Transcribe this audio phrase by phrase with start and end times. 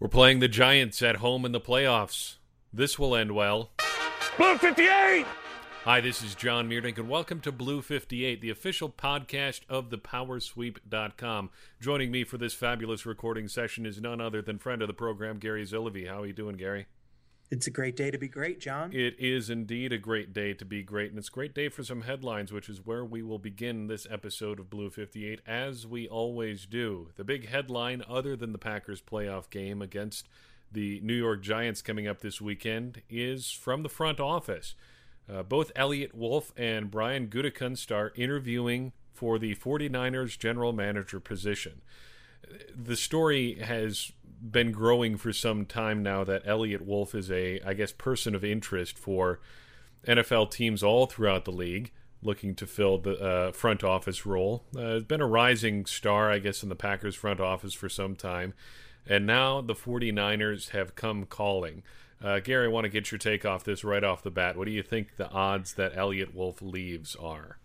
[0.00, 2.36] We're playing the Giants at home in the playoffs.
[2.72, 3.72] This will end well.
[4.36, 5.26] Blue 58!
[5.82, 11.50] Hi, this is John Meerdink, and welcome to Blue 58, the official podcast of thepowersweep.com.
[11.80, 15.38] Joining me for this fabulous recording session is none other than friend of the program,
[15.38, 16.06] Gary Zillevy.
[16.06, 16.86] How are you doing, Gary?
[17.50, 18.92] It's a great day to be great, John.
[18.92, 21.82] It is indeed a great day to be great, and it's a great day for
[21.82, 26.06] some headlines, which is where we will begin this episode of Blue 58, as we
[26.06, 27.08] always do.
[27.16, 30.28] The big headline, other than the Packers playoff game against
[30.70, 34.74] the New York Giants coming up this weekend, is from the front office.
[35.26, 41.80] Uh, both Eliot Wolf and Brian Gutekunst are interviewing for the 49ers general manager position.
[42.76, 47.74] The story has been growing for some time now that Eliot Wolf is a, I
[47.74, 49.40] guess, person of interest for
[50.06, 51.92] NFL teams all throughout the league
[52.22, 54.64] looking to fill the uh, front office role.
[54.76, 58.16] Uh, has been a rising star, I guess, in the Packers front office for some
[58.16, 58.54] time.
[59.06, 61.82] And now the 49ers have come calling.
[62.22, 64.56] Uh, Gary, I want to get your take off this right off the bat.
[64.56, 67.58] What do you think the odds that Eliot Wolf leaves are?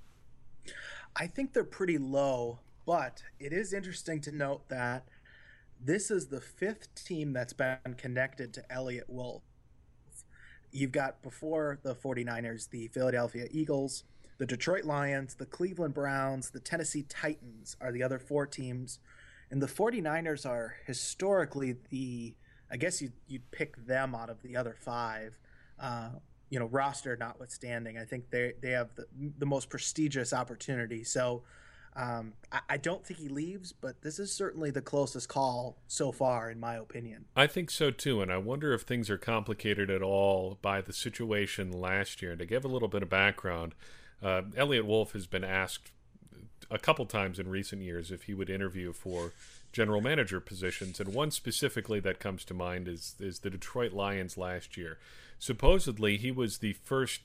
[1.15, 5.07] I think they're pretty low, but it is interesting to note that
[5.85, 9.43] this is the fifth team that's been connected to Eliot Wolf.
[10.71, 14.05] You've got before the 49ers, the Philadelphia Eagles,
[14.37, 18.99] the Detroit Lions, the Cleveland Browns, the Tennessee Titans are the other four teams.
[19.51, 22.33] And the 49ers are historically the,
[22.71, 25.37] I guess you'd, you'd pick them out of the other five.
[25.79, 26.09] Uh,
[26.49, 29.07] you know, roster notwithstanding, I think they they have the,
[29.39, 31.03] the most prestigious opportunity.
[31.03, 31.41] So
[31.95, 36.11] um, I, I, don't think he leaves, but this is certainly the closest call so
[36.11, 37.25] far, in my opinion.
[37.35, 40.93] I think so too, and I wonder if things are complicated at all by the
[40.93, 42.31] situation last year.
[42.31, 43.75] And to give a little bit of background,
[44.23, 45.91] uh, Eliot Wolf has been asked
[46.71, 49.33] a couple times in recent years if he would interview for
[49.71, 54.35] general manager positions, and one specifically that comes to mind is is the Detroit Lions
[54.37, 54.97] last year.
[55.37, 57.21] Supposedly, he was the first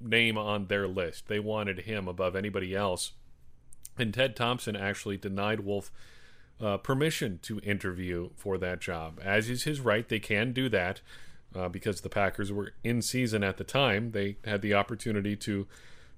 [0.00, 1.28] name on their list.
[1.28, 3.12] They wanted him above anybody else
[3.98, 5.90] and Ted Thompson actually denied Wolf
[6.60, 9.20] uh, permission to interview for that job.
[9.22, 11.00] As is his right, they can do that
[11.54, 14.12] uh, because the Packers were in season at the time.
[14.12, 15.66] They had the opportunity to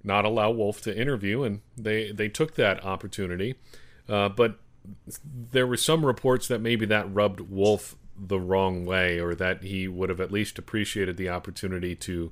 [0.03, 3.55] not allow Wolf to interview, and they they took that opportunity.
[4.07, 4.59] Uh, but
[5.51, 9.87] there were some reports that maybe that rubbed Wolf the wrong way, or that he
[9.87, 12.31] would have at least appreciated the opportunity to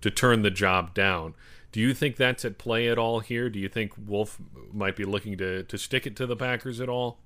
[0.00, 1.34] to turn the job down.
[1.72, 3.50] Do you think that's at play at all here?
[3.50, 4.38] Do you think Wolf
[4.72, 7.18] might be looking to to stick it to the Packers at all?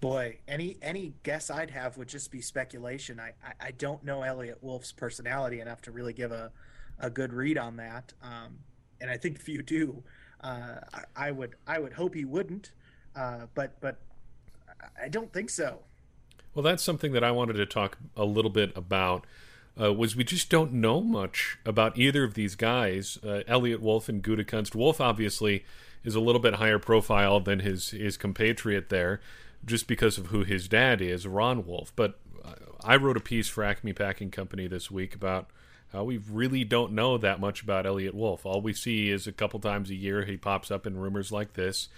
[0.00, 3.18] Boy, any any guess I'd have would just be speculation.
[3.18, 6.52] I, I, I don't know Eliot Wolf's personality enough to really give a,
[6.98, 8.12] a good read on that.
[8.22, 8.58] Um,
[9.00, 10.02] and I think if you do,
[10.42, 12.72] uh, I, I, would I would hope he wouldn't.
[13.14, 13.96] Uh, but but
[15.00, 15.80] I don't think so.
[16.54, 19.26] Well, that's something that I wanted to talk a little bit about
[19.80, 24.08] uh, was we just don't know much about either of these guys, uh, Eliot Wolf
[24.08, 24.74] and Gutekunst.
[24.74, 25.64] Wolf obviously
[26.04, 29.20] is a little bit higher profile than his his compatriot there,
[29.64, 31.92] just because of who his dad is, Ron Wolf.
[31.94, 32.18] But
[32.86, 35.48] I wrote a piece for Acme Packing Company this week about
[35.92, 38.44] how we really don't know that much about Eliot Wolf.
[38.46, 41.54] All we see is a couple times a year he pops up in rumors like
[41.54, 41.88] this.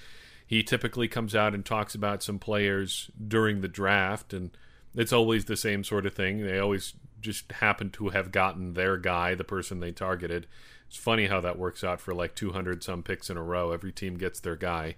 [0.46, 4.50] He typically comes out and talks about some players during the draft and
[4.94, 6.46] it's always the same sort of thing.
[6.46, 10.46] They always just happen to have gotten their guy, the person they targeted.
[10.88, 13.72] It's funny how that works out for like 200 some picks in a row.
[13.72, 14.96] Every team gets their guy.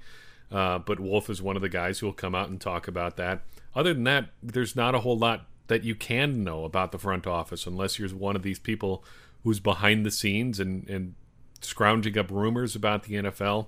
[0.50, 3.16] Uh, but Wolf is one of the guys who will come out and talk about
[3.16, 3.42] that.
[3.74, 7.26] Other than that, there's not a whole lot that you can know about the front
[7.26, 9.04] office unless you're one of these people
[9.44, 11.14] who's behind the scenes and, and
[11.60, 13.66] scrounging up rumors about the NFL.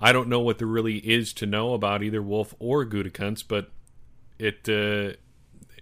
[0.00, 3.70] I don't know what there really is to know about either Wolf or Gutekunst, but
[4.38, 5.16] it uh,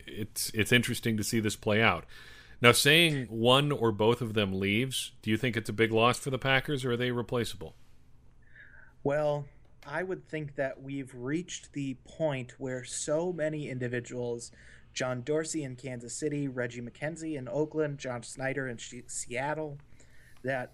[0.07, 2.05] it's it's interesting to see this play out.
[2.61, 6.19] Now, saying one or both of them leaves, do you think it's a big loss
[6.19, 7.75] for the Packers, or are they replaceable?
[9.05, 9.45] Well,
[9.87, 14.51] I would think that we've reached the point where so many individuals,
[14.95, 19.79] John Dorsey in Kansas City, Reggie McKenzie in Oakland, John Schneider in Seattle,
[20.43, 20.73] that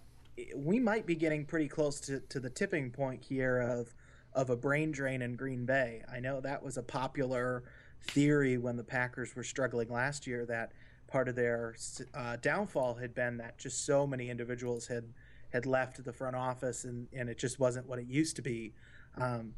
[0.57, 3.93] we might be getting pretty close to, to the tipping point here of
[4.35, 6.03] of a brain drain in Green Bay.
[6.11, 7.65] I know that was a popular
[8.03, 10.73] theory when the Packers were struggling last year that
[11.07, 11.75] part of their
[12.15, 15.05] uh, downfall had been that just so many individuals had
[15.53, 18.73] had left the front office and, and it just wasn't what it used to be.
[19.19, 19.53] Um,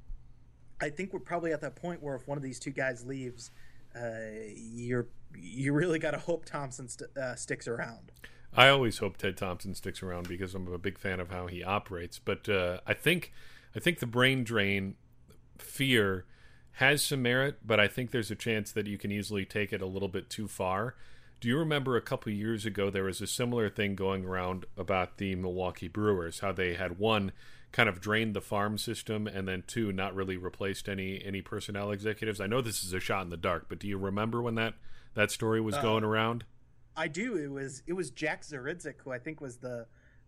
[0.81, 3.53] I think we're probably at that point where if one of these two guys leaves,
[3.95, 4.09] uh,
[4.57, 5.07] you're
[5.37, 8.13] you really got to hope Thompson st- uh, sticks around.
[8.57, 11.63] I always hope Ted Thompson sticks around because I'm a big fan of how he
[11.63, 12.19] operates.
[12.19, 13.33] But uh, I think
[13.75, 14.97] I think the brain drain
[15.59, 16.25] fear
[16.75, 19.81] has some merit, but I think there's a chance that you can easily take it
[19.81, 20.95] a little bit too far.
[21.41, 25.19] Do you remember a couple years ago there was a similar thing going around about
[25.19, 27.33] the Milwaukee Brewers, how they had one
[27.71, 31.93] kind of drained the farm system and then two not really replaced any any personnel
[31.93, 32.41] executives?
[32.41, 34.75] I know this is a shot in the dark, but do you remember when that
[35.15, 36.45] that story was uh, going around?
[36.97, 37.37] I do.
[37.37, 39.87] It was it was Jack Zduriencik who I think was the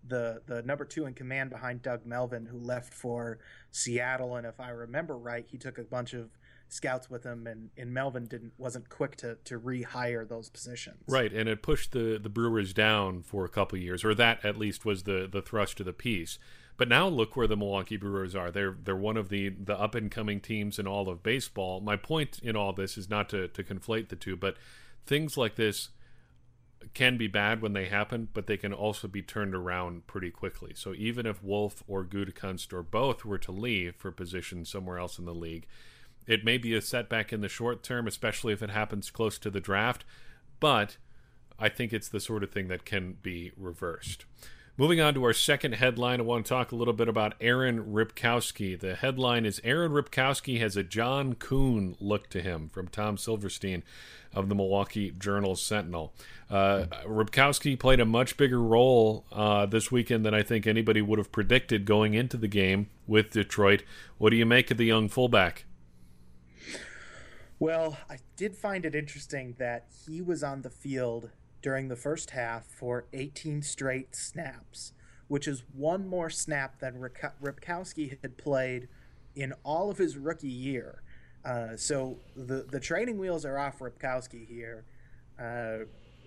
[0.09, 3.39] the the number two in command behind Doug Melvin, who left for
[3.71, 6.31] Seattle, and if I remember right, he took a bunch of
[6.69, 11.05] scouts with him, and, and Melvin didn't wasn't quick to to rehire those positions.
[11.09, 14.57] Right, and it pushed the the Brewers down for a couple years, or that at
[14.57, 16.39] least was the the thrust of the piece.
[16.79, 18.51] But now look where the Milwaukee Brewers are.
[18.51, 21.81] They're they're one of the the up and coming teams in all of baseball.
[21.81, 24.57] My point in all this is not to to conflate the two, but
[25.07, 25.91] things like this
[26.95, 30.73] can be bad when they happen, but they can also be turned around pretty quickly.
[30.75, 35.19] So even if Wolf or Gutekunst or both were to leave for positions somewhere else
[35.19, 35.67] in the league,
[36.27, 39.51] it may be a setback in the short term, especially if it happens close to
[39.51, 40.05] the draft,
[40.61, 40.97] but
[41.59, 44.25] I think it's the sort of thing that can be reversed.
[44.79, 47.95] Moving on to our second headline, I want to talk a little bit about Aaron
[47.95, 48.79] Ripkowski.
[48.79, 53.83] The headline is Aaron Ripkowski has a John Kuhn look to him from Tom Silverstein
[54.35, 56.13] of the Milwaukee Journal Sentinel.
[56.51, 61.19] Uh, Ripkowski played a much bigger role uh, this weekend than I think anybody would
[61.19, 63.83] have predicted going into the game with Detroit.
[64.19, 65.65] What do you make of the young fullback?
[67.59, 71.31] Well, I did find it interesting that he was on the field
[71.67, 74.93] during the first half for 18 straight snaps,
[75.27, 76.95] which is one more snap than
[77.43, 78.87] Ripkowski had played
[79.35, 81.03] in all of his rookie year.
[81.45, 84.85] Uh, so the the training wheels are off Ripkowski here.
[85.41, 85.87] Uh,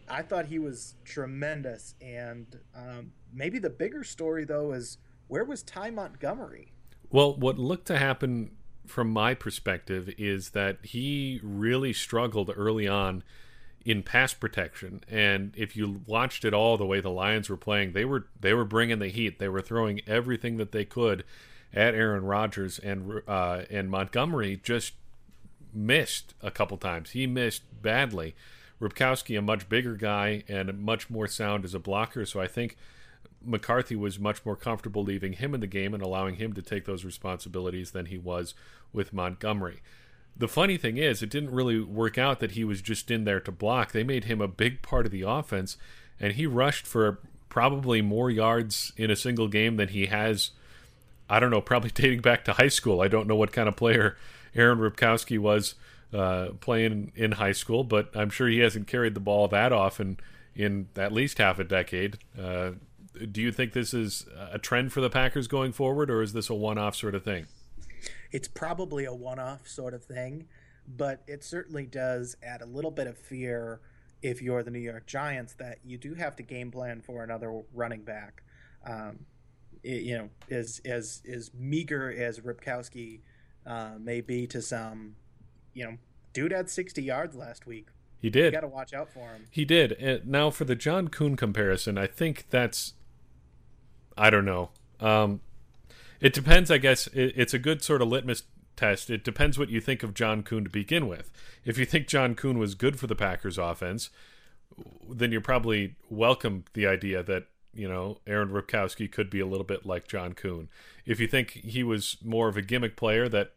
[0.09, 4.97] I thought he was tremendous, and um, maybe the bigger story though is
[5.30, 6.74] where was Ty Montgomery?
[7.09, 13.24] Well, what looked to happen from my perspective is that he really struggled early on
[13.86, 15.02] in pass protection.
[15.10, 18.54] And if you watched it all the way the Lions were playing, they were they
[18.54, 19.40] were bringing the heat.
[19.40, 21.24] They were throwing everything that they could
[21.74, 24.94] at Aaron Rodgers and uh, and Montgomery just
[25.74, 27.12] missed a couple times.
[27.12, 28.36] He missed badly.
[28.81, 32.78] Ripkowski, a much bigger guy and much more sound as a blocker, so I think
[33.44, 36.86] McCarthy was much more comfortable leaving him in the game and allowing him to take
[36.86, 38.54] those responsibilities than he was
[38.94, 39.81] with Montgomery
[40.36, 43.40] the funny thing is, it didn't really work out that he was just in there
[43.42, 43.92] to block.
[43.92, 45.78] They made him a big part of the offense,
[46.20, 50.52] and he rushed for probably more yards in a single game than he has.
[51.30, 53.02] I don't know, probably dating back to high school.
[53.02, 54.18] I don't know what kind of player
[54.56, 55.76] Aaron Ripkowski was
[56.14, 60.20] uh, playing in high school, but I'm sure he hasn't carried the ball that often
[60.56, 62.18] in at least half a decade.
[62.40, 62.72] Uh,
[63.31, 66.50] do you think this is a trend for the Packers going forward, or is this
[66.50, 67.48] a one-off sort of thing?
[68.31, 70.48] It's probably a one-off sort of thing,
[70.88, 73.81] but it certainly does add a little bit of fear
[74.22, 77.62] if you're the New York Giants that you do have to game plan for another
[77.74, 78.44] running back.
[78.86, 79.26] Um,
[79.84, 83.22] it, you know, as as as meager as Ripkowski
[83.66, 85.16] uh, may be to some,
[85.74, 85.98] you know,
[86.34, 87.88] dude had 60 yards last week.
[88.22, 88.52] He did.
[88.52, 89.46] got to watch out for him.
[89.50, 89.94] He did.
[89.94, 92.94] And now for the John Kuhn comparison, I think that's
[94.18, 94.72] I don't know.
[95.00, 95.40] Um,
[96.19, 97.07] it depends, I guess.
[97.07, 98.44] It, it's a good sort of litmus
[98.75, 99.10] test.
[99.10, 101.31] It depends what you think of John Kuhn to begin with.
[101.66, 104.09] If you think John Kuhn was good for the Packers offense,
[105.09, 109.66] then you're probably welcome the idea that you know Aaron Ripkowski could be a little
[109.66, 110.69] bit like John Kuhn.
[111.06, 113.54] If you think he was more of a gimmick player that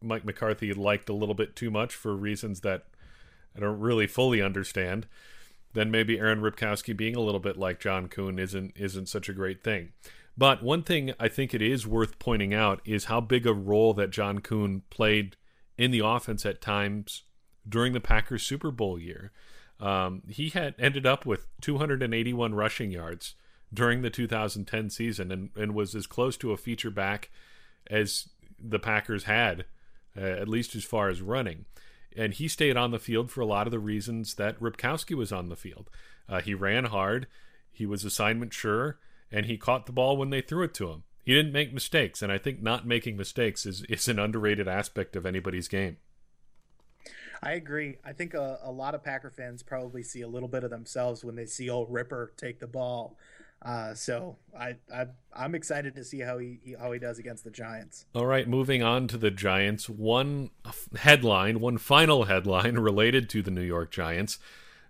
[0.00, 2.86] Mike McCarthy liked a little bit too much for reasons that
[3.56, 5.06] I don't really fully understand,
[5.72, 9.34] then maybe Aaron Ripkowski being a little bit like John Kuhn isn't isn't such a
[9.34, 9.92] great thing.
[10.36, 13.94] But one thing I think it is worth pointing out is how big a role
[13.94, 15.36] that John Kuhn played
[15.78, 17.22] in the offense at times
[17.68, 19.32] during the Packers Super Bowl year.
[19.80, 23.34] Um, he had ended up with 281 rushing yards
[23.72, 27.30] during the 2010 season and, and was as close to a feature back
[27.90, 29.64] as the Packers had,
[30.16, 31.64] uh, at least as far as running.
[32.16, 35.32] And he stayed on the field for a lot of the reasons that Ripkowski was
[35.32, 35.90] on the field.
[36.28, 37.26] Uh, he ran hard,
[37.72, 38.98] he was assignment sure,
[39.34, 41.02] and he caught the ball when they threw it to him.
[41.24, 45.16] He didn't make mistakes, and I think not making mistakes is, is an underrated aspect
[45.16, 45.96] of anybody's game.
[47.42, 47.96] I agree.
[48.04, 51.24] I think a, a lot of Packer fans probably see a little bit of themselves
[51.24, 53.16] when they see old Ripper take the ball.
[53.60, 57.42] Uh, so I, I am excited to see how he, he, how he does against
[57.44, 58.04] the Giants.
[58.14, 59.88] All right, moving on to the Giants.
[59.88, 60.50] One
[60.96, 64.38] headline, one final headline related to the New York Giants.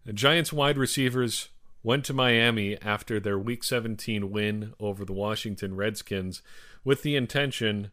[0.05, 1.49] The Giants wide receivers
[1.85, 6.43] went to Miami after their Week 17 win over the Washington Redskins
[6.83, 7.93] with the intention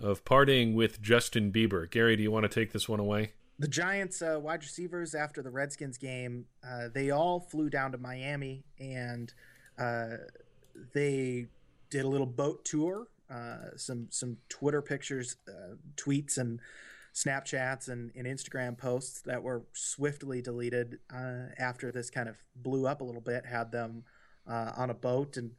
[0.00, 1.88] of partying with Justin Bieber.
[1.88, 3.32] Gary, do you want to take this one away?
[3.58, 7.98] The Giants uh, wide receivers after the Redskins game, uh, they all flew down to
[7.98, 9.32] Miami and
[9.78, 10.16] uh,
[10.92, 11.46] they
[11.90, 13.06] did a little boat tour.
[13.30, 16.60] Uh, some some Twitter pictures, uh, tweets, and
[17.16, 22.86] Snapchats and, and, Instagram posts that were swiftly deleted uh, after this kind of blew
[22.86, 23.46] up a little bit.
[23.46, 24.04] Had them
[24.46, 25.52] on a boat, and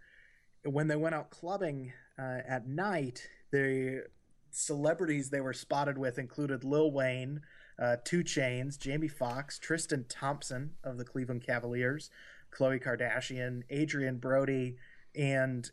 [0.63, 4.03] when they went out clubbing at night, the
[4.51, 7.41] celebrities they were spotted with included Lil Wayne
[7.79, 12.09] uh, 2 Chainz, Jamie Foxx, Tristan Thompson of the Cleveland Cavaliers,
[12.51, 14.77] Khloe Kardashian, Adrien Brody,
[15.15, 15.69] and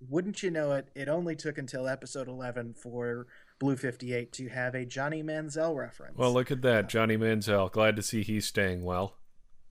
[0.00, 3.26] wouldn't you know it, it only took until episode 11 for
[3.58, 6.16] Blue 58 to have a Johnny Manziel reference.
[6.16, 6.88] Well, look at that.
[6.88, 7.70] Johnny Manziel.
[7.70, 9.16] Glad to see he's staying well.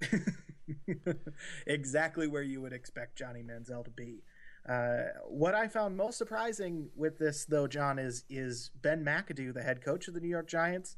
[1.68, 4.24] exactly where you would expect Johnny Manziel to be.
[4.68, 9.62] Uh, what I found most surprising with this, though, John, is is Ben McAdoo, the
[9.62, 10.96] head coach of the New York Giants,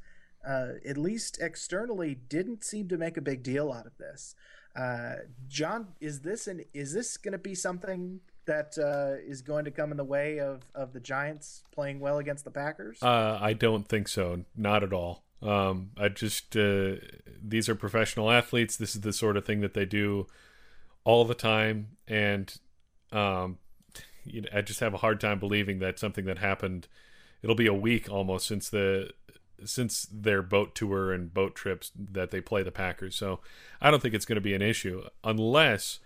[0.47, 4.35] uh, at least externally, didn't seem to make a big deal out of this.
[4.73, 5.15] Uh,
[5.47, 9.71] John, is this an is this going to be something that uh, is going to
[9.71, 13.01] come in the way of, of the Giants playing well against the Packers?
[13.01, 14.43] Uh, I don't think so.
[14.55, 15.23] Not at all.
[15.41, 16.95] Um, I just uh,
[17.41, 18.75] these are professional athletes.
[18.75, 20.25] This is the sort of thing that they do
[21.03, 22.53] all the time, and
[23.11, 23.59] um,
[24.25, 26.87] you know, I just have a hard time believing that something that happened.
[27.43, 29.11] It'll be a week almost since the
[29.63, 33.15] since their boat tour and boat trips that they play the Packers.
[33.15, 33.39] So
[33.81, 35.99] I don't think it's going to be an issue unless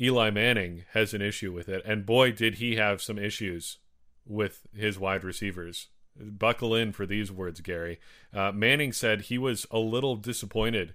[0.00, 1.82] Eli Manning has an issue with it.
[1.84, 3.78] And boy, did he have some issues
[4.26, 5.88] with his wide receivers.
[6.18, 8.00] Buckle in for these words, Gary.
[8.34, 10.94] Uh, Manning said he was a little disappointed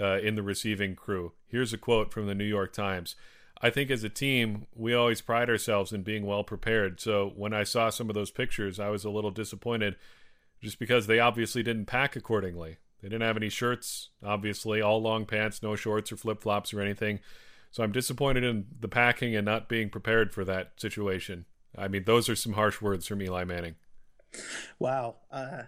[0.00, 1.32] uh, in the receiving crew.
[1.46, 3.16] Here's a quote from the New York Times.
[3.60, 7.00] I think as a team, we always pride ourselves in being well prepared.
[7.00, 9.96] So when I saw some of those pictures, I was a little disappointed
[10.60, 12.76] just because they obviously didn't pack accordingly.
[13.00, 16.80] They didn't have any shirts, obviously, all long pants, no shorts or flip flops or
[16.80, 17.20] anything.
[17.72, 21.46] So I'm disappointed in the packing and not being prepared for that situation.
[21.76, 23.76] I mean, those are some harsh words from Eli Manning.
[24.78, 25.16] Wow.
[25.30, 25.62] Uh,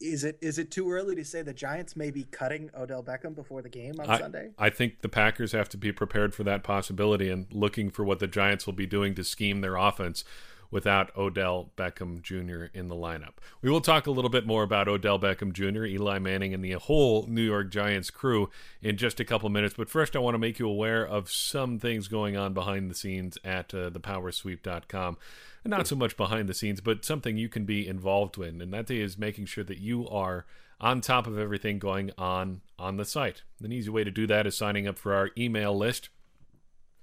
[0.00, 3.34] is it is it too early to say the Giants may be cutting Odell Beckham
[3.34, 4.50] before the game on I, Sunday?
[4.56, 8.20] I think the Packers have to be prepared for that possibility and looking for what
[8.20, 10.24] the Giants will be doing to scheme their offense
[10.72, 12.64] without Odell Beckham Jr.
[12.74, 13.34] in the lineup.
[13.60, 16.72] We will talk a little bit more about Odell Beckham Jr., Eli Manning, and the
[16.72, 18.50] whole New York Giants crew
[18.80, 19.74] in just a couple minutes.
[19.76, 22.94] But first, I want to make you aware of some things going on behind the
[22.94, 25.18] scenes at uh, thepowersweep.com.
[25.64, 28.90] Not so much behind the scenes, but something you can be involved in, and that
[28.90, 30.46] is making sure that you are
[30.80, 33.42] on top of everything going on on the site.
[33.62, 36.08] An easy way to do that is signing up for our email list.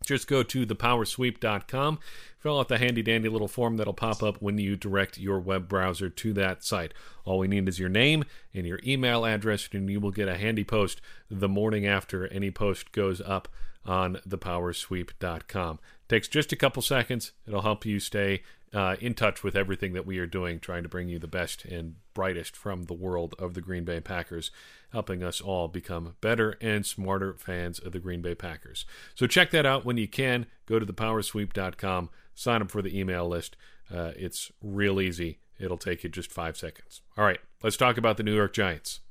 [0.06, 2.00] Just go to thepowersweep.com,
[2.39, 5.68] fill out the handy dandy little form that'll pop up when you direct your web
[5.68, 6.94] browser to that site.
[7.25, 10.38] All we need is your name and your email address, and you will get a
[10.38, 13.48] handy post the morning after any post goes up
[13.86, 15.79] on thepowersweep.com.
[16.08, 17.34] Takes just a couple seconds.
[17.48, 18.41] It'll help you stay
[18.74, 21.66] uh, in touch with everything that we are doing, trying to bring you the best
[21.66, 24.52] and brightest from the world of the Green Bay Packers,
[24.92, 28.86] helping us all become better and smarter fans of the Green Bay Packers.
[29.16, 30.46] So check that out when you can.
[30.66, 33.56] Go to thepowersweep.com, sign up for the email list.
[33.94, 35.40] Uh, it's real easy.
[35.60, 37.02] It'll take you just five seconds.
[37.18, 39.02] All right, let's talk about the New York Giants.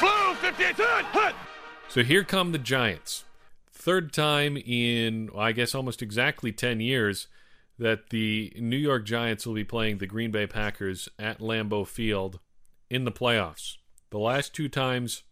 [0.00, 1.34] Blue 58 hut!
[1.88, 3.24] So here come the Giants.
[3.70, 7.28] Third time in, I guess, almost exactly 10 years
[7.78, 12.40] that the New York Giants will be playing the Green Bay Packers at Lambeau Field
[12.90, 13.76] in the playoffs.
[14.10, 15.22] The last two times,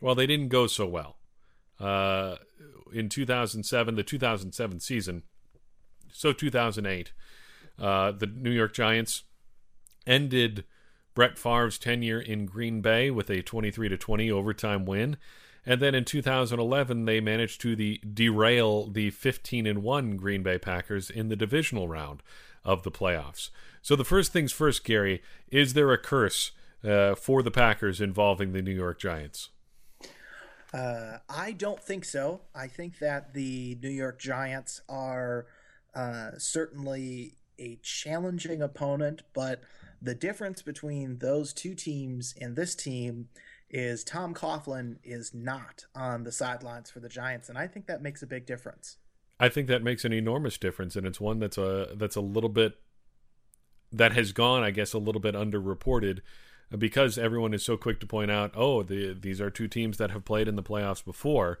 [0.00, 1.16] well, they didn't go so well.
[1.78, 2.36] Uh,
[2.92, 5.22] in 2007, the 2007 season,
[6.12, 7.12] so 2008,
[7.78, 9.24] uh, the New York Giants
[10.06, 10.64] ended
[11.14, 15.16] Brett Favre's tenure in Green Bay with a 23 to 20 overtime win.
[15.68, 20.56] And then in 2011, they managed to the derail the 15 and 1 Green Bay
[20.56, 22.22] Packers in the divisional round
[22.64, 23.50] of the playoffs.
[23.82, 28.54] So the first things first, Gary, is there a curse uh, for the Packers involving
[28.54, 29.50] the New York Giants?
[30.72, 32.40] Uh, I don't think so.
[32.54, 35.44] I think that the New York Giants are
[35.94, 39.60] uh, certainly a challenging opponent, but
[40.00, 43.28] the difference between those two teams and this team
[43.70, 48.02] is Tom Coughlin is not on the sidelines for the Giants, and I think that
[48.02, 48.96] makes a big difference.
[49.40, 52.48] I think that makes an enormous difference, and it's one that's a that's a little
[52.48, 52.78] bit
[53.92, 56.20] that has gone, I guess, a little bit underreported
[56.76, 60.10] because everyone is so quick to point out, oh, the, these are two teams that
[60.10, 61.60] have played in the playoffs before.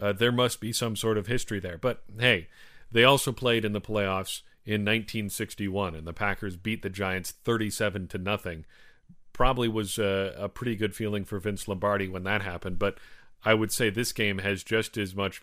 [0.00, 1.78] Uh, there must be some sort of history there.
[1.78, 2.48] But hey,
[2.92, 8.08] they also played in the playoffs in 1961, and the Packers beat the Giants 37
[8.08, 8.64] to nothing.
[9.34, 12.98] Probably was a, a pretty good feeling for Vince Lombardi when that happened, but
[13.44, 15.42] I would say this game has just as much,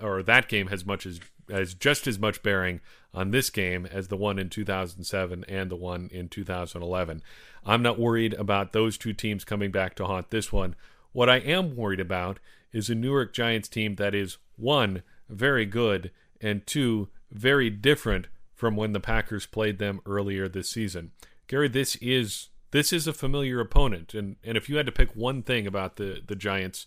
[0.00, 1.18] or that game has much as
[1.50, 2.80] has just as much bearing
[3.12, 7.22] on this game as the one in 2007 and the one in 2011.
[7.64, 10.76] I'm not worried about those two teams coming back to haunt this one.
[11.12, 12.38] What I am worried about
[12.72, 16.10] is a New York Giants team that is one very good
[16.40, 21.12] and two very different from when the Packers played them earlier this season.
[21.48, 25.14] Gary, this is this is a familiar opponent, and and if you had to pick
[25.14, 26.86] one thing about the the Giants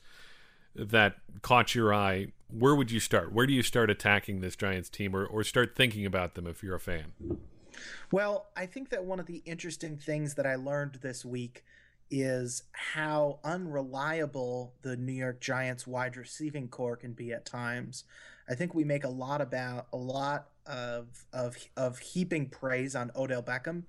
[0.76, 3.32] that caught your eye, where would you start?
[3.32, 6.62] Where do you start attacking this Giants team, or or start thinking about them if
[6.62, 7.14] you're a fan?
[8.12, 11.64] Well, I think that one of the interesting things that I learned this week
[12.10, 18.04] is how unreliable the New York Giants wide receiving corps can be at times.
[18.48, 23.12] I think we make a lot about a lot of of of heaping praise on
[23.16, 23.84] Odell Beckham.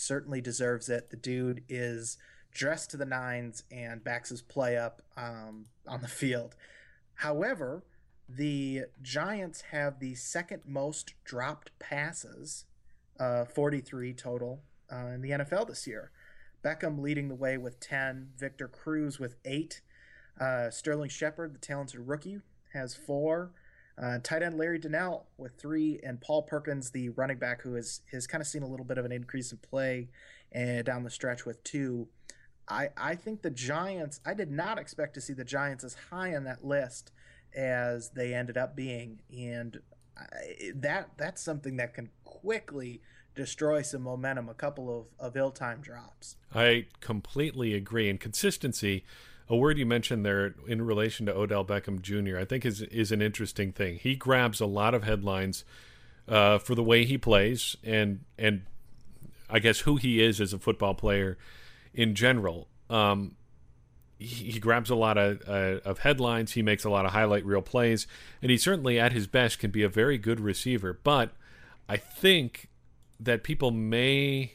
[0.00, 1.10] Certainly deserves it.
[1.10, 2.18] The dude is
[2.52, 6.54] dressed to the nines and backs his play up um, on the field.
[7.14, 7.82] However,
[8.28, 12.66] the Giants have the second most dropped passes,
[13.18, 14.62] uh, 43 total
[14.92, 16.12] uh, in the NFL this year.
[16.64, 19.80] Beckham leading the way with 10, Victor Cruz with 8,
[20.40, 22.38] uh, Sterling Shepard, the talented rookie,
[22.72, 23.50] has 4,
[24.00, 28.02] uh, tight end Larry Donnell with 3, and Paul Perkins, the running back, who has,
[28.12, 30.08] has kind of seen a little bit of an increase in play
[30.52, 32.06] and down the stretch with 2.
[32.68, 36.34] I, I think the Giants, I did not expect to see the Giants as high
[36.36, 37.12] on that list
[37.56, 39.78] as they ended up being, and
[40.74, 43.00] that that's something that can quickly
[43.34, 44.48] destroy some momentum.
[44.48, 46.36] A couple of, of ill time drops.
[46.54, 48.10] I completely agree.
[48.10, 49.04] And consistency,
[49.48, 53.12] a word you mentioned there in relation to Odell Beckham Jr., I think is is
[53.12, 53.98] an interesting thing.
[53.98, 55.64] He grabs a lot of headlines
[56.28, 58.62] uh, for the way he plays and and
[59.50, 61.38] I guess who he is as a football player
[61.94, 62.68] in general.
[62.90, 63.36] Um,
[64.18, 66.52] he, he grabs a lot of, uh, of headlines.
[66.52, 68.06] He makes a lot of highlight reel plays,
[68.42, 70.98] and he certainly, at his best, can be a very good receiver.
[71.02, 71.32] But
[71.88, 72.68] I think
[73.20, 74.52] that people may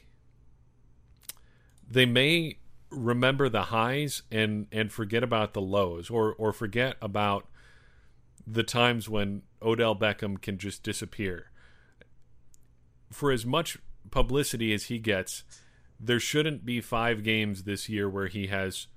[1.90, 2.58] they may
[2.94, 7.48] remember the highs and and forget about the lows, or or forget about
[8.46, 11.52] the times when Odell Beckham can just disappear.
[13.12, 13.78] For as much
[14.12, 15.44] publicity as he gets,
[16.00, 18.88] there shouldn't be five games this year where he has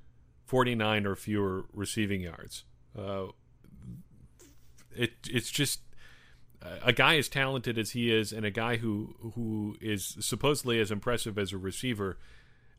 [0.46, 2.64] 49 or fewer receiving yards.
[2.98, 3.26] Uh,
[4.94, 5.80] it it's just
[6.82, 10.90] a guy as talented as he is, and a guy who who is supposedly as
[10.90, 12.18] impressive as a receiver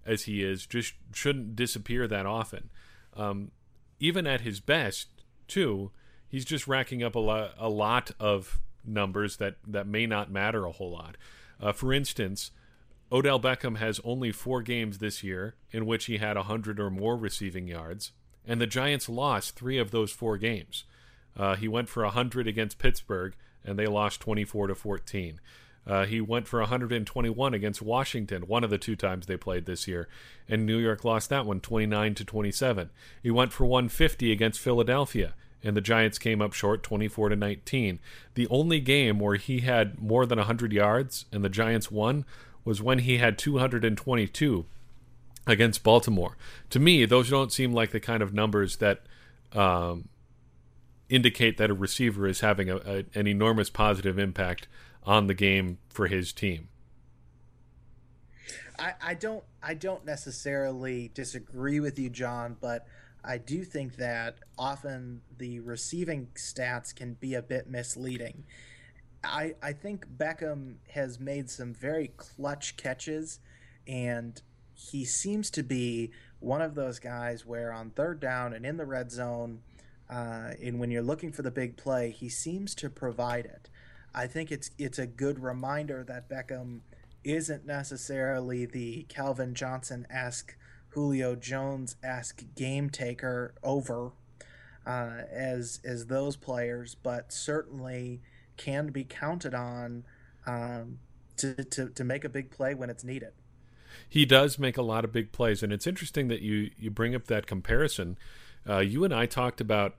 [0.07, 2.69] as he is, just shouldn't disappear that often.
[3.15, 3.51] Um,
[3.99, 5.07] even at his best,
[5.47, 5.91] too,
[6.27, 10.65] he's just racking up a lot a lot of numbers that that may not matter
[10.65, 11.17] a whole lot.
[11.59, 12.51] Uh, for instance,
[13.11, 17.15] Odell Beckham has only four games this year in which he had 100 or more
[17.15, 18.11] receiving yards,
[18.45, 20.83] and the Giants lost three of those four games.
[21.35, 25.39] Uh, he went for 100 against Pittsburgh, and they lost 24 to 14.
[25.87, 29.87] Uh, he went for 121 against Washington, one of the two times they played this
[29.87, 30.09] year,
[30.49, 32.89] and New York lost that one 29 to 27.
[33.23, 37.99] He went for 150 against Philadelphia, and the Giants came up short 24 to 19.
[38.33, 42.25] The only game where he had more than 100 yards and the Giants won
[42.65, 44.65] was when he had 222
[45.47, 46.35] against Baltimore.
[46.69, 49.03] To me, those don't seem like the kind of numbers that
[49.53, 50.09] um,
[51.07, 54.67] indicate that a receiver is having a, a, an enormous positive impact
[55.07, 56.67] on the game for his team.
[58.77, 62.85] I, I don't I don't necessarily disagree with you, John, but
[63.23, 68.43] I do think that often the receiving stats can be a bit misleading.
[69.23, 73.39] I, I think Beckham has made some very clutch catches,
[73.87, 74.39] and
[74.73, 78.85] he seems to be one of those guys where on third down and in the
[78.85, 79.61] red zone,
[80.09, 83.69] uh, and when you're looking for the big play, he seems to provide it.
[84.13, 86.79] I think it's it's a good reminder that Beckham
[87.23, 90.55] isn't necessarily the Calvin Johnson esque,
[90.89, 94.11] Julio Jones esque game taker over
[94.85, 98.21] uh, as as those players, but certainly
[98.55, 100.03] can be counted on
[100.45, 100.99] um,
[101.37, 103.31] to, to, to make a big play when it's needed.
[104.09, 107.15] He does make a lot of big plays, and it's interesting that you, you bring
[107.15, 108.17] up that comparison.
[108.67, 109.95] Uh, you and I talked about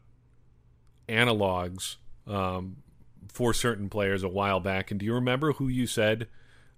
[1.09, 2.79] analogs um,
[3.29, 6.29] for certain players a while back, and do you remember who you said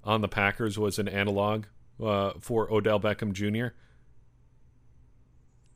[0.05, 1.66] on the Packers was an analog
[2.03, 3.74] uh, for Odell Beckham Jr.?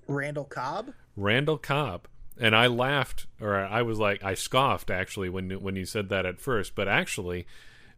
[0.06, 0.92] Randall Cobb.
[1.16, 5.84] Randall Cobb and I laughed, or I was like, I scoffed actually when when you
[5.84, 6.74] said that at first.
[6.74, 7.46] But actually,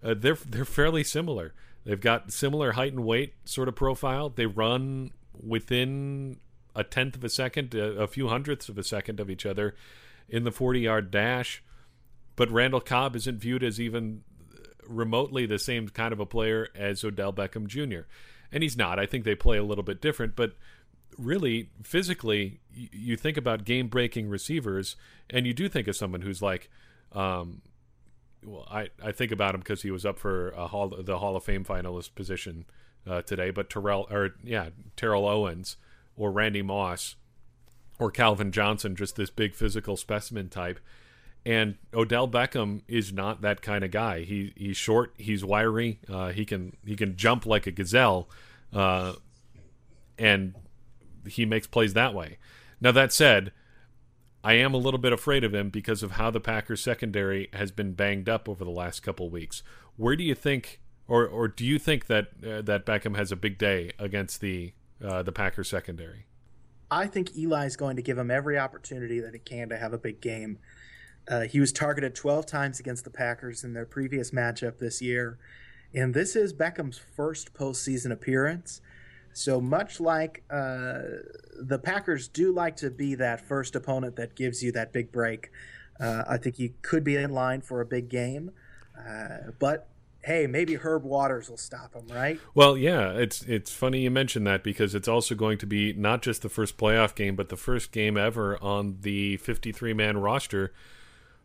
[0.02, 1.55] uh, they're they're fairly similar.
[1.85, 4.29] They've got similar height and weight sort of profile.
[4.29, 6.38] They run within
[6.74, 9.74] a tenth of a second, a, a few hundredths of a second of each other
[10.29, 11.62] in the 40 yard dash.
[12.37, 14.22] But Randall Cobb isn't viewed as even
[14.87, 18.07] remotely the same kind of a player as Odell Beckham Jr.
[18.53, 18.99] And he's not.
[18.99, 20.53] I think they play a little bit different, but
[21.18, 24.96] really physically you think about game breaking receivers
[25.31, 26.68] and you do think of someone who's like
[27.12, 27.62] um,
[28.44, 31.44] well I, I think about him because he was up for hall, the Hall of
[31.44, 32.66] Fame finalist position
[33.07, 35.77] uh, today but Terrell or yeah Terrell Owens
[36.16, 37.16] or Randy Moss
[37.99, 40.79] or Calvin Johnson just this big physical specimen type
[41.46, 46.28] and Odell Beckham is not that kind of guy he he's short he's wiry uh,
[46.28, 48.28] he can he can jump like a gazelle
[48.72, 49.14] uh,
[50.18, 50.54] and
[51.26, 52.38] he makes plays that way.
[52.80, 53.52] Now that said,
[54.44, 57.70] I am a little bit afraid of him because of how the Packers secondary has
[57.70, 59.62] been banged up over the last couple weeks.
[59.96, 63.37] Where do you think, or or do you think that uh, that Beckham has a
[63.37, 64.72] big day against the
[65.04, 66.26] uh, the Packers secondary?
[66.90, 69.92] I think Eli is going to give him every opportunity that he can to have
[69.92, 70.59] a big game.
[71.28, 75.38] Uh, he was targeted 12 times against the Packers in their previous matchup this year,
[75.94, 78.80] and this is Beckham's first postseason appearance.
[79.32, 81.00] So much like uh,
[81.60, 85.50] the Packers do like to be that first opponent that gives you that big break,
[86.00, 88.52] uh, I think he could be in line for a big game.
[88.98, 89.88] Uh, but
[90.26, 92.40] hey, maybe Herb Waters will stop him, right?
[92.54, 96.22] Well, yeah, it's it's funny you mentioned that because it's also going to be not
[96.22, 100.72] just the first playoff game, but the first game ever on the 53 man roster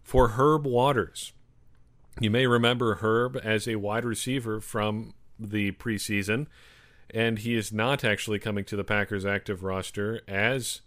[0.04, 1.34] for Herb Waters.
[2.20, 6.48] You may remember Herb as a wide receiver from the preseason
[7.14, 10.82] and he is not actually coming to the Packers active roster as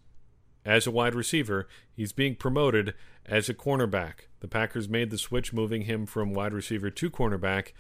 [0.65, 1.69] as a wide receiver.
[1.93, 2.95] He's being promoted
[3.27, 4.29] as a cornerback.
[4.41, 7.73] The Packers made the switch moving him from wide receiver to cornerback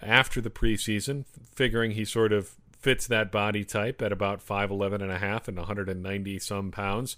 [0.00, 5.10] after the preseason, figuring he sort of fits that body type at about 5'11 and
[5.10, 7.16] a half and 190 some pounds.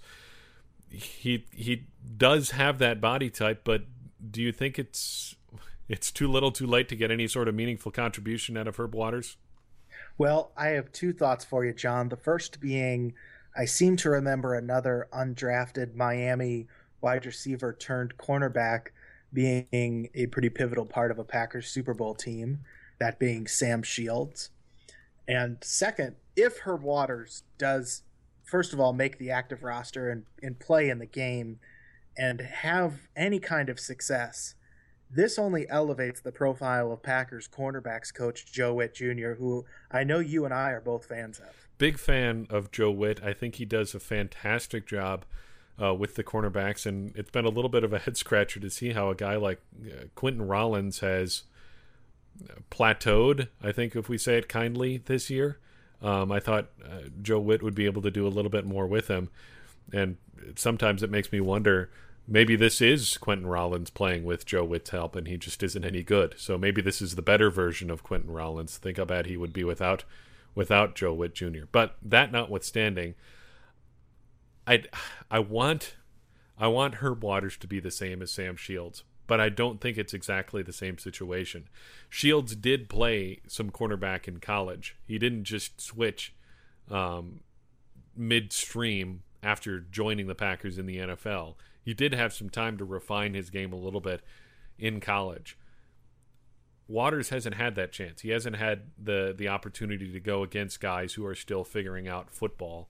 [0.93, 3.85] He he does have that body type, but
[4.29, 5.35] do you think it's
[5.89, 8.93] it's too little too late to get any sort of meaningful contribution out of Herb
[8.93, 9.37] Waters?
[10.17, 12.09] Well, I have two thoughts for you, John.
[12.09, 13.13] The first being,
[13.57, 16.67] I seem to remember another undrafted Miami
[17.01, 18.87] wide receiver turned cornerback
[19.33, 22.59] being a pretty pivotal part of a Packers Super Bowl team,
[22.99, 24.51] that being Sam Shields.
[25.27, 28.03] And second, if Herb Waters does,
[28.43, 31.59] first of all, make the active roster and, and play in the game
[32.17, 34.55] and have any kind of success,
[35.09, 40.19] this only elevates the profile of Packers cornerbacks coach Joe Whitt Jr., who I know
[40.19, 41.67] you and I are both fans of.
[41.77, 43.23] Big fan of Joe Whitt.
[43.23, 45.25] I think he does a fantastic job
[45.81, 48.69] uh, with the cornerbacks, and it's been a little bit of a head scratcher to
[48.69, 51.43] see how a guy like uh, Quinten Rollins has
[52.71, 53.49] plateaued.
[53.61, 55.59] I think, if we say it kindly, this year.
[56.03, 58.85] Um, I thought uh, Joe Whitt would be able to do a little bit more
[58.85, 59.29] with him,
[59.91, 60.17] and
[60.55, 61.89] sometimes it makes me wonder
[62.27, 66.03] maybe this is Quinten Rollins playing with Joe Whitt's help, and he just isn't any
[66.03, 66.35] good.
[66.37, 68.77] So maybe this is the better version of Quinten Rollins.
[68.77, 70.03] Think how bad he would be without
[70.55, 71.65] without Joe Whitt Jr.
[71.71, 73.15] But that notwithstanding,
[74.67, 74.83] I
[75.31, 75.95] I want
[76.57, 79.97] I want Herb Waters to be the same as Sam Shields, but I don't think
[79.97, 81.67] it's exactly the same situation.
[82.07, 84.95] Shields did play some cornerback in college.
[85.07, 86.35] He didn't just switch
[86.91, 87.39] um,
[88.15, 93.33] midstream after joining the Packers in the NFL he did have some time to refine
[93.33, 94.21] his game a little bit
[94.79, 95.57] in college.
[96.87, 98.21] Waters hasn't had that chance.
[98.21, 102.29] He hasn't had the the opportunity to go against guys who are still figuring out
[102.29, 102.89] football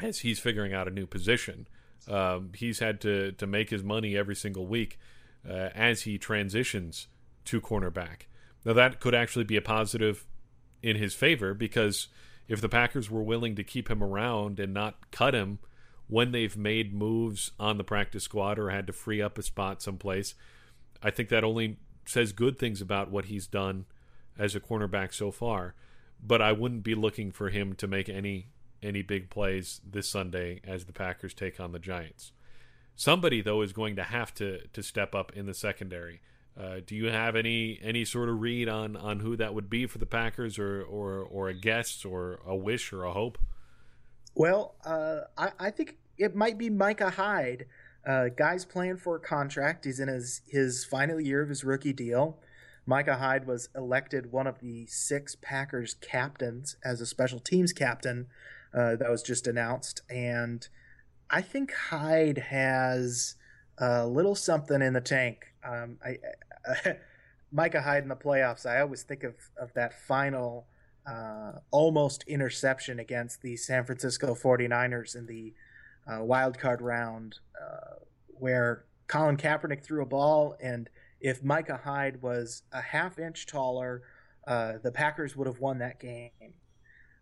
[0.00, 1.68] as he's figuring out a new position.
[2.08, 4.98] Um, he's had to to make his money every single week
[5.48, 7.08] uh, as he transitions
[7.46, 8.22] to cornerback.
[8.64, 10.26] Now that could actually be a positive
[10.82, 12.08] in his favor because
[12.48, 15.58] if the Packers were willing to keep him around and not cut him
[16.10, 19.80] when they've made moves on the practice squad or had to free up a spot
[19.80, 20.34] someplace.
[21.00, 23.86] I think that only says good things about what he's done
[24.36, 25.74] as a cornerback so far.
[26.20, 28.48] But I wouldn't be looking for him to make any
[28.82, 32.32] any big plays this Sunday as the Packers take on the Giants.
[32.96, 36.20] Somebody though is going to have to to step up in the secondary.
[36.58, 39.86] Uh, do you have any any sort of read on on who that would be
[39.86, 43.38] for the Packers, or or or a guess, or a wish, or a hope?
[44.34, 47.66] Well, uh, I, I, think it might be Micah Hyde.
[48.06, 49.84] Uh, guy's playing for a contract.
[49.84, 52.38] He's in his, his final year of his rookie deal.
[52.86, 58.26] Micah Hyde was elected one of the six Packers captains as a special teams captain
[58.72, 60.02] uh, that was just announced.
[60.08, 60.66] And
[61.30, 63.36] I think Hyde has
[63.78, 65.46] a little something in the tank.
[65.64, 66.18] Um, I,
[66.66, 66.96] I,
[67.52, 70.66] Micah Hyde in the playoffs, I always think of, of that final
[71.06, 75.54] uh, almost interception against the San Francisco 49ers in the
[76.06, 77.96] uh, wild card round, uh,
[78.28, 80.88] where Colin Kaepernick threw a ball, and
[81.20, 84.02] if Micah Hyde was a half inch taller,
[84.46, 86.30] uh, the Packers would have won that game.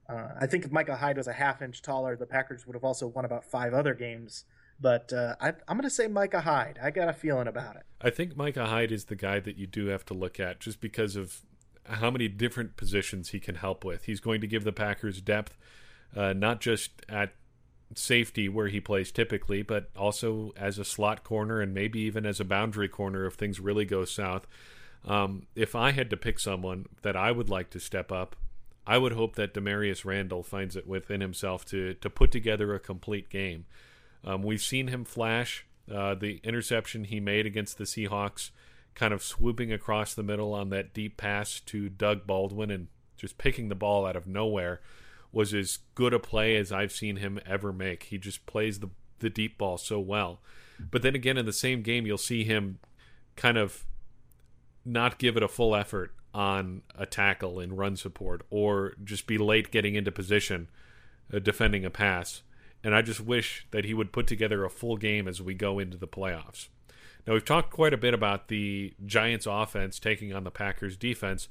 [0.08, 2.84] Uh, I think if Micah Hyde was a half inch taller, the Packers would have
[2.84, 4.44] also won about five other games.
[4.80, 6.78] But uh, I, I'm going to say Micah Hyde.
[6.82, 7.82] I got a feeling about it.
[8.00, 10.80] I think Micah Hyde is the guy that you do have to look at just
[10.80, 11.42] because of
[11.84, 14.04] how many different positions he can help with.
[14.04, 15.56] He's going to give the Packers depth,
[16.14, 17.32] uh, not just at
[17.94, 22.38] safety where he plays typically, but also as a slot corner and maybe even as
[22.38, 24.46] a boundary corner if things really go south.
[25.04, 28.36] Um, if I had to pick someone that I would like to step up,
[28.88, 32.80] I would hope that Damarious Randall finds it within himself to to put together a
[32.80, 33.66] complete game.
[34.24, 38.50] Um, we've seen him flash uh, the interception he made against the Seahawks,
[38.94, 43.36] kind of swooping across the middle on that deep pass to Doug Baldwin and just
[43.36, 44.80] picking the ball out of nowhere
[45.32, 48.04] was as good a play as I've seen him ever make.
[48.04, 50.40] He just plays the the deep ball so well.
[50.90, 52.78] But then again in the same game you'll see him
[53.36, 53.84] kind of
[54.82, 59.38] not give it a full effort on a tackle in run support or just be
[59.38, 60.68] late getting into position
[61.32, 62.42] uh, defending a pass.
[62.84, 65.78] And I just wish that he would put together a full game as we go
[65.78, 66.68] into the playoffs.
[67.26, 71.48] Now, we've talked quite a bit about the Giants' offense taking on the Packers' defense.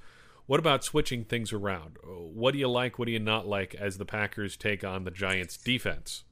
[0.48, 1.98] What about switching things around?
[2.04, 2.98] What do you like?
[2.98, 6.24] What do you not like as the Packers take on the Giants' defense?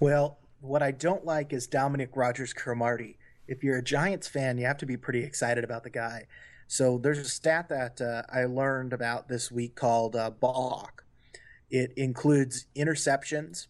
[0.00, 3.18] Well, what I don't like is Dominique Rodgers-Cromartie.
[3.48, 6.26] If you're a Giants fan, you have to be pretty excited about the guy.
[6.68, 11.04] So there's a stat that uh, I learned about this week called uh, ball hawk.
[11.70, 13.68] It includes interceptions,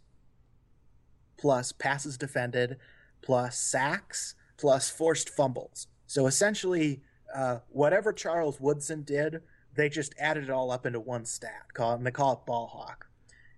[1.39, 2.77] plus passes defended,
[3.23, 5.87] plus sacks, plus forced fumbles.
[6.07, 9.43] So essentially, uh, whatever Charles Woodson did,
[9.77, 12.67] they just added it all up into one stat, call and they call it ball
[12.67, 13.07] hawk.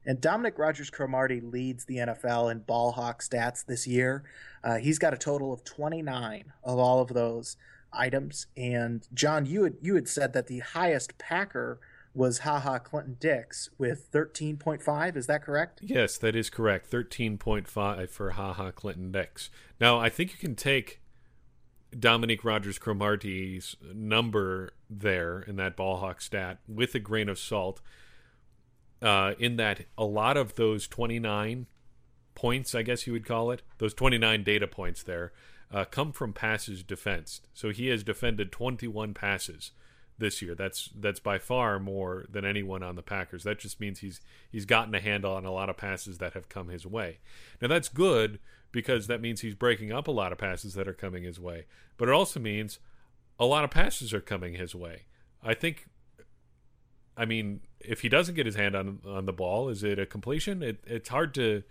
[0.05, 4.24] And Dominique Rodgers-Cromartie leads the NFL in ball hawk stats this year.
[4.62, 7.57] Uh, he's got a total of 29 of all of those
[7.92, 8.46] items.
[8.57, 11.81] And John, you had you had said that the highest Packer
[12.14, 15.16] was Ha Ha Clinton-Dix with 13.5.
[15.16, 15.81] Is that correct?
[15.83, 16.90] Yes, that is correct.
[16.90, 19.50] 13.5 for Ha Ha Clinton-Dix.
[19.81, 21.00] Now, I think you can take
[21.96, 27.81] Dominique Rodgers-Cromartie's number there in that ball hawk stat with a grain of salt.
[29.03, 31.66] Uh, in that a lot of those 29
[32.35, 35.33] points, I guess you would call it, those 29 data points there,
[35.73, 37.49] uh, come from passes defensed.
[37.55, 39.73] So he has defended 21 passes
[40.19, 40.55] this year.
[40.55, 43.45] That's that's by far more than anyone on the Packers.
[43.45, 46.49] That just means he's he's gotten a handle on a lot of passes that have
[46.49, 47.19] come his way.
[47.61, 48.39] Now that's good
[48.73, 51.67] because that means he's breaking up a lot of passes that are coming his way.
[51.97, 52.79] But it also means
[53.39, 55.07] a lot of passes are coming his way.
[55.43, 55.89] I think
[57.17, 60.07] I mean, if he doesn't get his hand on on the ball, is it a
[60.07, 60.63] completion?
[60.63, 61.63] It, it's hard to.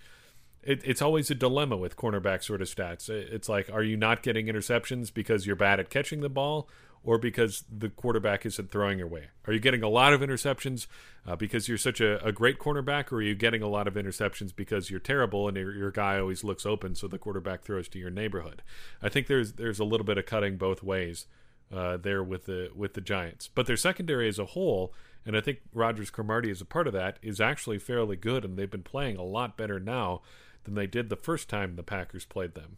[0.63, 3.09] It, it's always a dilemma with cornerback sort of stats.
[3.09, 6.69] It's like, are you not getting interceptions because you're bad at catching the ball,
[7.03, 9.29] or because the quarterback isn't throwing your way?
[9.47, 10.87] Are you getting a lot of interceptions
[11.25, 13.93] uh, because you're such a, a, great cornerback, or are you getting a lot of
[13.93, 17.87] interceptions because you're terrible and your, your guy always looks open, so the quarterback throws
[17.89, 18.61] to your neighborhood?
[19.01, 21.25] I think there's there's a little bit of cutting both ways
[21.73, 24.93] uh, there with the with the Giants, but their secondary as a whole
[25.25, 28.69] and I think Rodgers-Cromartie is a part of that, is actually fairly good, and they've
[28.69, 30.21] been playing a lot better now
[30.63, 32.77] than they did the first time the Packers played them.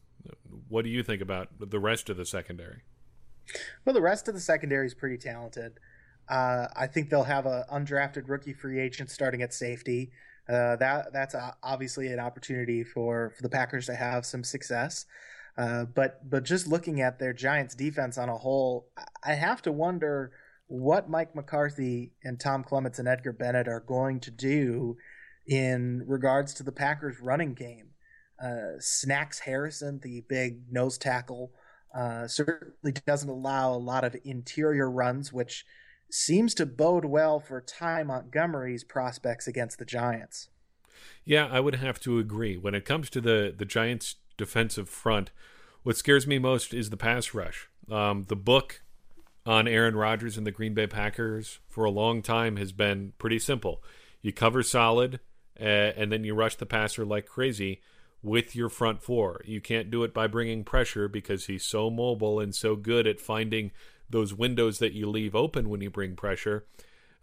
[0.69, 2.81] What do you think about the rest of the secondary?
[3.85, 5.79] Well, the rest of the secondary is pretty talented.
[6.29, 10.11] Uh, I think they'll have an undrafted rookie free agent starting at safety.
[10.47, 15.05] Uh, that that's a, obviously an opportunity for, for the Packers to have some success.
[15.57, 18.87] Uh, but but just looking at their Giants defense on a whole,
[19.23, 20.31] I have to wonder
[20.71, 24.95] what Mike McCarthy and Tom Clements and Edgar Bennett are going to do
[25.45, 27.89] in regards to the Packers running game.
[28.41, 31.51] Uh, Snacks Harrison, the big nose tackle,
[31.93, 35.65] uh, certainly doesn't allow a lot of interior runs, which
[36.09, 40.47] seems to bode well for Ty Montgomery's prospects against the Giants.
[41.25, 42.55] Yeah, I would have to agree.
[42.55, 45.31] When it comes to the, the Giants' defensive front,
[45.83, 47.67] what scares me most is the pass rush.
[47.89, 48.83] Um, the book
[49.45, 53.39] on Aaron Rodgers and the Green Bay Packers for a long time has been pretty
[53.39, 53.83] simple.
[54.21, 55.19] You cover solid,
[55.59, 57.81] uh, and then you rush the passer like crazy
[58.21, 59.41] with your front four.
[59.45, 63.19] You can't do it by bringing pressure because he's so mobile and so good at
[63.19, 63.71] finding
[64.09, 66.65] those windows that you leave open when you bring pressure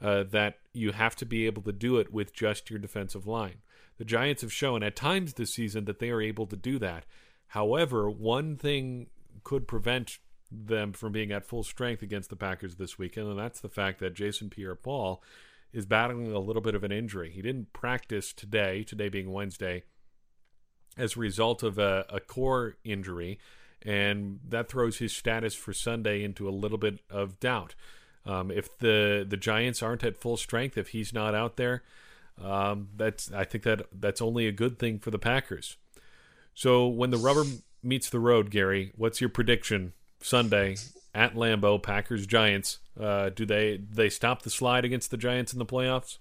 [0.00, 3.56] uh, that you have to be able to do it with just your defensive line.
[3.98, 7.04] The Giants have shown at times this season that they are able to do that.
[7.48, 9.08] However, one thing
[9.44, 10.18] could prevent
[10.50, 14.00] them from being at full strength against the Packers this weekend, and that's the fact
[14.00, 15.22] that Jason Pierre Paul
[15.72, 17.30] is battling a little bit of an injury.
[17.30, 19.82] He didn't practice today, today being Wednesday,
[20.96, 23.38] as a result of a, a core injury,
[23.82, 27.74] and that throws his status for Sunday into a little bit of doubt.
[28.26, 31.82] Um, if the the Giants aren't at full strength, if he's not out there,
[32.42, 35.76] um, that's I think that that's only a good thing for the Packers.
[36.54, 37.44] So when the rubber
[37.82, 40.76] meets the road, Gary, what's your prediction Sunday
[41.14, 42.78] at Lambeau, Packers Giants?
[42.98, 46.18] Uh, do they they stop the slide against the Giants in the playoffs?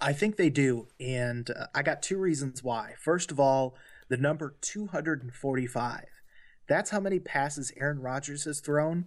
[0.00, 2.94] I think they do, and uh, I got two reasons why.
[2.98, 3.74] First of all,
[4.08, 6.04] the number 245.
[6.68, 9.06] That's how many passes Aaron Rodgers has thrown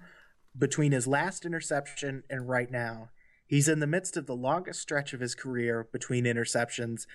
[0.57, 3.09] between his last interception and right now.
[3.47, 7.05] He's in the midst of the longest stretch of his career between interceptions.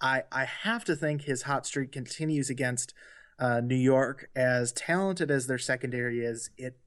[0.00, 2.92] I I have to think his hot streak continues against
[3.38, 4.30] uh, New York.
[4.34, 6.78] As talented as their secondary is, it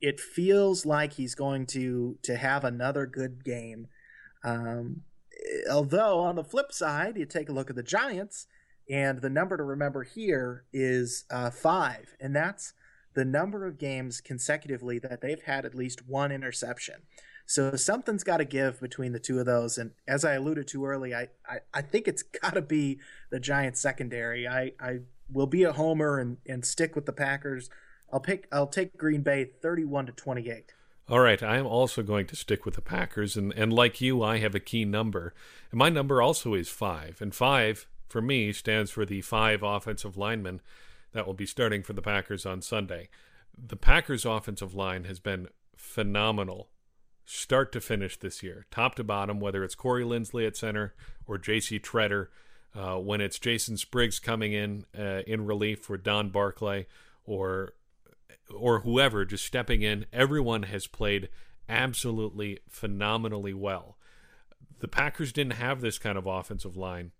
[0.00, 3.88] it feels like he's going to to have another good game.
[4.42, 5.02] Um,
[5.70, 8.46] although on the flip side, you take a look at the Giants,
[8.88, 12.72] and the number to remember here is uh, five, and that's
[13.14, 17.02] the number of games consecutively that they've had at least one interception.
[17.44, 19.76] So something's got to give between the two of those.
[19.76, 23.40] And as I alluded to early, I, I, I think it's got to be the
[23.40, 24.46] Giants secondary.
[24.46, 25.00] I, I
[25.32, 27.70] will be a homer and, and stick with the Packers.
[28.12, 30.72] I'll pick I'll take Green Bay 31 to 28.
[31.08, 34.22] All right, I am also going to stick with the Packers, and, and like you,
[34.22, 35.34] I have a key number.
[35.72, 37.20] And my number also is five.
[37.20, 40.60] And five, for me, stands for the five offensive linemen
[41.12, 43.08] that will be starting for the Packers on Sunday.
[43.58, 46.68] The Packers' offensive line has been phenomenal
[47.24, 50.94] start to finish this year, top to bottom, whether it's Corey Linsley at center
[51.26, 51.78] or J.C.
[51.78, 52.28] Tretter,
[52.74, 56.86] uh, when it's Jason Spriggs coming in uh, in relief for Don Barclay
[57.24, 57.74] or
[58.54, 61.28] or whoever just stepping in, everyone has played
[61.68, 63.96] absolutely phenomenally well.
[64.80, 67.12] The Packers didn't have this kind of offensive line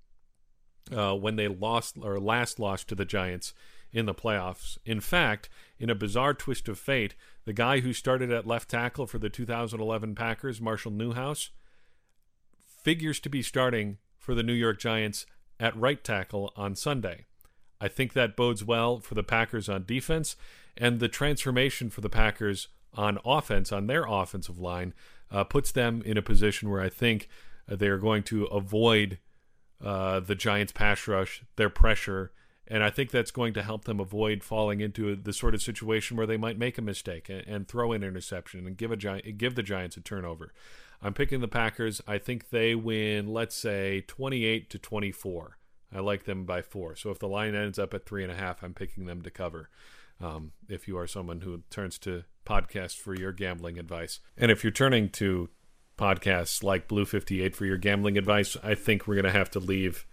[0.94, 3.52] uh, when they lost or last lost to the Giants
[3.92, 4.78] in the playoffs.
[4.84, 9.06] In fact, in a bizarre twist of fate, the guy who started at left tackle
[9.06, 11.50] for the 2011 Packers, Marshall Newhouse,
[12.82, 15.26] figures to be starting for the New York Giants
[15.60, 17.26] at right tackle on Sunday.
[17.80, 20.36] I think that bodes well for the Packers on defense
[20.76, 24.94] and the transformation for the Packers on offense, on their offensive line,
[25.30, 27.28] uh, puts them in a position where I think
[27.70, 29.18] uh, they are going to avoid
[29.82, 32.32] uh, the Giants' pass rush, their pressure,
[32.66, 36.16] and I think that's going to help them avoid falling into the sort of situation
[36.16, 39.38] where they might make a mistake and, and throw an interception and give a giant
[39.38, 40.52] give the Giants a turnover.
[41.02, 42.00] I'm picking the Packers.
[42.06, 45.56] I think they win, let's say, 28 to 24.
[45.94, 46.94] I like them by four.
[46.94, 49.30] So if the line ends up at three and a half, I'm picking them to
[49.30, 49.70] cover.
[50.20, 54.62] Um, if you are someone who turns to podcasts for your gambling advice, and if
[54.62, 55.48] you're turning to
[55.98, 59.58] podcasts like Blue 58 for your gambling advice, I think we're going to have to
[59.58, 60.06] leave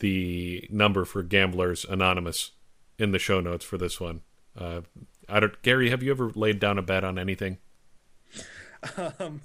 [0.00, 2.50] the number for Gamblers Anonymous
[2.98, 4.22] in the show notes for this one.
[4.58, 4.82] Uh,
[5.28, 7.58] I don't, Gary, have you ever laid down a bet on anything?
[9.18, 9.40] Um,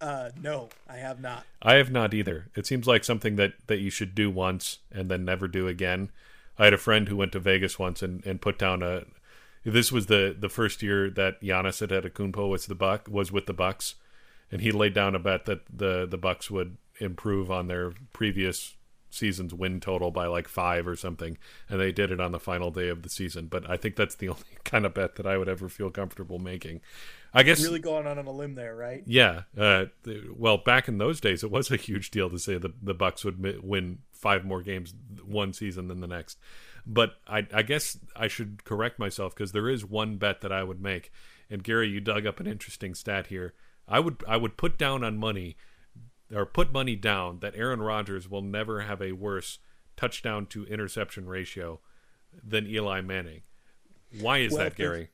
[0.00, 1.44] uh, no, I have not.
[1.60, 2.48] I have not either.
[2.54, 6.10] It seems like something that, that you should do once and then never do again.
[6.58, 9.04] I had a friend who went to Vegas once and, and put down a.
[9.64, 13.52] This was the, the first year that Giannis Antetokounmpo was the buck was with the
[13.52, 13.96] Bucks,
[14.50, 18.76] and he laid down a bet that the the Bucks would improve on their previous
[19.10, 22.70] season's win total by like five or something, and they did it on the final
[22.70, 23.46] day of the season.
[23.46, 26.38] But I think that's the only kind of bet that I would ever feel comfortable
[26.38, 26.80] making.
[27.32, 29.02] I guess really going on on a limb there, right?
[29.06, 29.42] Yeah.
[29.56, 29.86] Uh,
[30.34, 33.24] well, back in those days, it was a huge deal to say the the Bucks
[33.24, 36.38] would win five more games one season than the next.
[36.86, 40.62] But I, I guess I should correct myself because there is one bet that I
[40.62, 41.12] would make.
[41.50, 43.54] And Gary, you dug up an interesting stat here.
[43.86, 45.56] I would I would put down on money
[46.34, 49.58] or put money down that Aaron Rodgers will never have a worse
[49.96, 51.80] touchdown to interception ratio
[52.42, 53.42] than Eli Manning.
[54.20, 55.10] Why is well, that, Gary?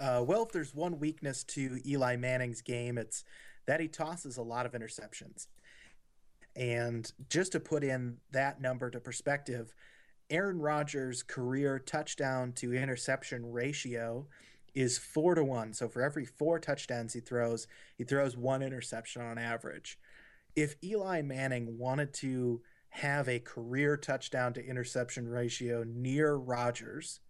[0.00, 3.22] Uh, well, if there's one weakness to Eli Manning's game, it's
[3.66, 5.46] that he tosses a lot of interceptions.
[6.56, 9.74] And just to put in that number to perspective,
[10.30, 14.26] Aaron Rodgers' career touchdown to interception ratio
[14.74, 15.74] is four to one.
[15.74, 17.66] So for every four touchdowns he throws,
[17.98, 19.98] he throws one interception on average.
[20.56, 27.20] If Eli Manning wanted to have a career touchdown to interception ratio near Rodgers,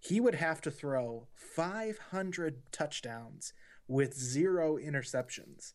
[0.00, 3.52] he would have to throw 500 touchdowns
[3.86, 5.72] with zero interceptions.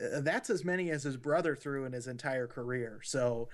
[0.00, 3.00] Uh, that's as many as his brother threw in his entire career.
[3.02, 3.48] So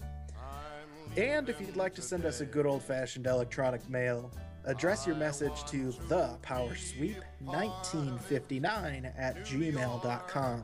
[1.15, 4.31] And if you'd like to send us a good old fashioned electronic mail,
[4.65, 10.63] address your message to the Power Sweep 1959 at gmail.com.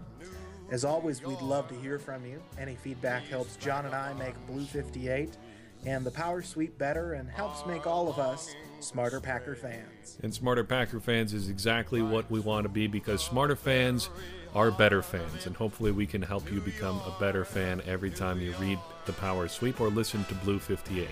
[0.70, 2.42] As always, we'd love to hear from you.
[2.60, 5.38] Any feedback helps John and I make Blue 58
[5.86, 10.18] and the Power Sweep better and helps make all of us smarter Packer fans.
[10.22, 14.10] And smarter Packer fans is exactly what we want to be because smarter fans
[14.54, 15.46] are better fans.
[15.46, 19.14] And hopefully, we can help you become a better fan every time you read the
[19.14, 21.08] Power Sweep or listen to Blue 58.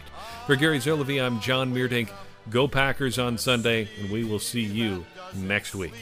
[0.45, 2.09] For Gary Zerlevy, I'm John Meerdink.
[2.49, 5.93] Go Packers on Sunday, and we will see you next week.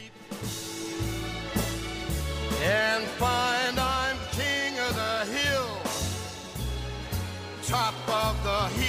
[2.62, 5.78] And find I'm king of the hill,
[7.64, 8.89] top of the heap